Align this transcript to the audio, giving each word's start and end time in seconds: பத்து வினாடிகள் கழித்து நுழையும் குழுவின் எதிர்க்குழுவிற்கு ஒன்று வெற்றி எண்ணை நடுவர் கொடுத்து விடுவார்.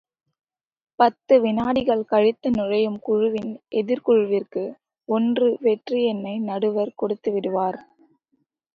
பத்து 0.99 1.39
வினாடிகள் 1.41 2.01
கழித்து 2.05 2.49
நுழையும் 2.51 2.97
குழுவின் 2.99 3.51
எதிர்க்குழுவிற்கு 3.71 4.63
ஒன்று 5.09 5.57
வெற்றி 5.61 6.01
எண்ணை 6.05 6.35
நடுவர் 6.39 6.93
கொடுத்து 6.95 7.31
விடுவார். 7.31 7.79